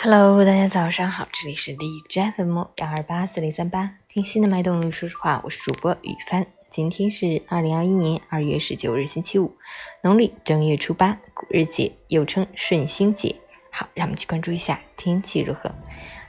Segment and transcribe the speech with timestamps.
[0.00, 6.46] Hello，大家早上好，这里是荔枝 FM 幺二八四零三八，听心的脉动，说实话，我是主播雨帆。
[6.70, 9.56] 今天是二零二一年二月十九日，星期五，
[10.04, 13.34] 农历正月初八，古日节，又称顺心节。
[13.72, 15.74] 好，让我们去关注一下天气如何。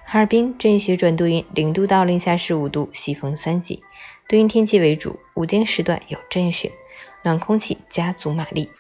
[0.04, 3.84] 哈尔滨阵雪转多云，零度到零下十五度，西风三级，
[4.28, 6.72] 多云天气为主，午间时段有阵雪，
[7.22, 8.72] 暖空气加足马力，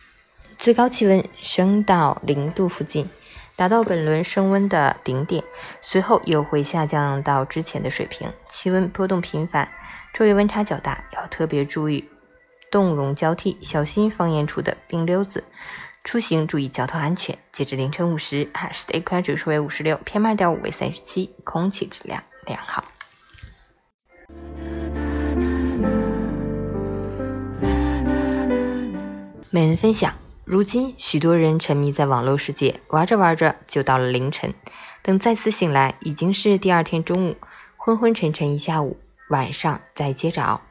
[0.58, 3.08] 最高气温升到零度附近。
[3.60, 5.44] 达到本轮升温的顶点，
[5.82, 9.70] 随后又会下降到之前的水平，气温波动频繁，
[10.16, 12.10] 昼夜温差较大，要特别注意
[12.72, 15.44] 冻融交替，小心放眼处的冰溜子。
[16.06, 17.38] 出行注意交通安全。
[17.52, 22.86] 截至凌晨五时，哈市的 AQI 指数为五十六，PM 二点五为三十七，空气质量良好。
[29.50, 30.14] 每人分享。
[30.52, 34.52] 如今，许多人沉迷在网络世界，玩着玩着就到了凌晨。
[35.04, 37.38] 等再次醒来，已经是第二天中午，
[37.78, 38.98] 昏昏沉沉一下午，
[39.30, 40.62] 晚上再接着熬。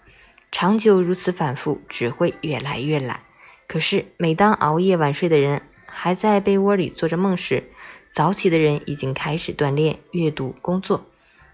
[0.51, 3.21] 长久如此反复，只会越来越懒。
[3.69, 7.71] 可是，每当熬夜晚睡的人还在被窝里做着梦时，
[8.11, 11.07] 早起的人已经开始锻炼、阅读、工作，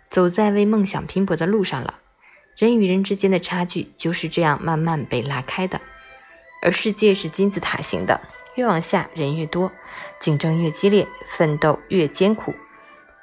[0.08, 1.98] 走在为梦想拼搏的路上了。
[2.56, 5.82] 人与人之间的差距就是这样慢慢被拉开的。
[6.64, 8.20] 而世界是金字塔型的，
[8.54, 9.70] 越往下人越多，
[10.18, 12.54] 竞争越激烈，奋斗越艰苦。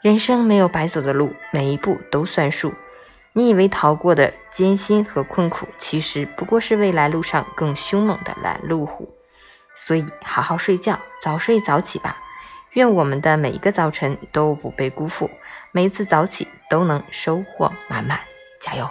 [0.02, 2.73] 人生没有白走的路，每一步都算数。
[3.33, 9.11] 你以为逃过的艰辛和困苦，其实不过是未来路上更凶猛的拦路虎。
[9.76, 12.17] 所以，好好睡觉，早睡早起吧。
[12.73, 15.31] 愿我们的每一个早晨都不被辜负，
[15.72, 18.20] 每一次早起都能收获满满。
[18.59, 18.88] 加油！